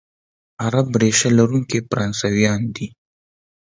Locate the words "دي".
2.75-2.87